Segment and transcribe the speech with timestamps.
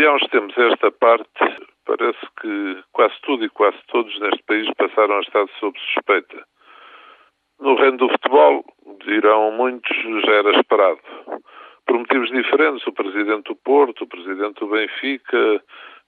[0.00, 1.28] De há uns tempos esta parte,
[1.84, 6.42] parece que quase tudo e quase todos neste país passaram a estar sob suspeita.
[7.60, 8.64] No reino do futebol,
[9.04, 9.94] dirão muitos,
[10.24, 11.00] já era esperado.
[11.86, 15.62] Por motivos diferentes, o presidente do Porto, o presidente do Benfica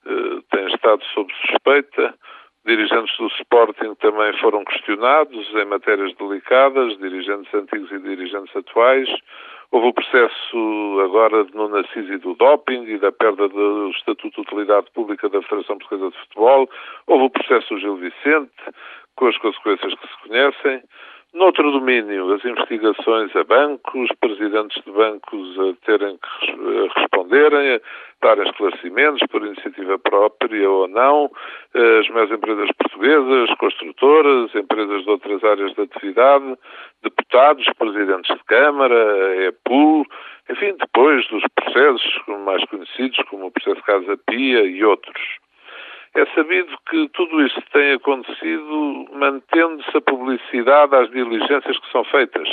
[0.07, 2.15] eh, têm estado sob suspeita.
[2.65, 9.07] Dirigentes do Sporting também foram questionados em matérias delicadas, dirigentes antigos e dirigentes atuais.
[9.73, 14.41] Houve o processo agora no Narciso e do doping e da perda do Estatuto de
[14.41, 16.69] Utilidade Pública da Federação Portuguesa de Futebol.
[17.07, 18.51] Houve o processo do Gil Vicente,
[19.15, 20.83] com as consequências que se conhecem.
[21.33, 27.79] Noutro domínio, as investigações a bancos, presidentes de bancos a terem que responderem, a
[28.25, 31.29] darem esclarecimentos por iniciativa própria ou não,
[31.73, 36.57] as maiores empresas portuguesas, construtoras, empresas de outras áreas de atividade,
[37.01, 40.05] deputados, presidentes de Câmara, EPUL,
[40.49, 45.42] enfim, depois dos processos mais conhecidos, como o processo Casa Pia e outros.
[46.15, 52.47] É sabido que tudo isto tem acontecido mantendo-se a publicidade às diligências que são feitas.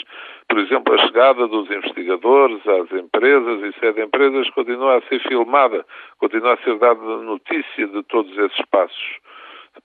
[0.49, 5.21] Por exemplo, a chegada dos investigadores às empresas e sede de empresas continua a ser
[5.21, 5.85] filmada,
[6.19, 9.19] continua a ser dada notícia de todos esses passos.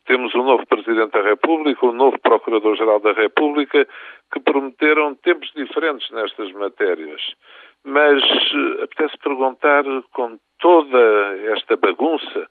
[0.06, 3.86] Temos um novo Presidente da República, um novo Procurador-Geral da República,
[4.32, 7.22] que prometeram tempos diferentes nestas matérias.
[7.84, 11.00] Mas eh, apetece perguntar, com toda
[11.54, 12.48] esta bagunça,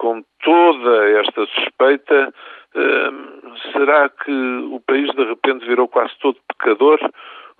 [0.00, 2.32] com toda esta suspeita,
[2.74, 4.32] hum, será que
[4.72, 6.98] o país de repente virou quase todo pecador?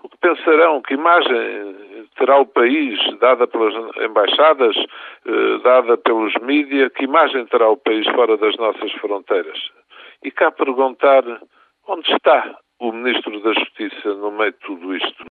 [0.01, 0.81] O que pensarão?
[0.81, 1.75] Que imagem
[2.17, 8.07] terá o país, dada pelas embaixadas, eh, dada pelos mídias, que imagem terá o país
[8.07, 9.59] fora das nossas fronteiras?
[10.23, 11.23] E cá perguntar
[11.87, 15.13] onde está o Ministro da Justiça no meio de tudo isto?